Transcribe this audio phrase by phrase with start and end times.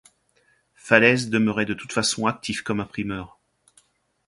[0.73, 3.37] Phalèse demeurait de toute façon actif comme imprimeur.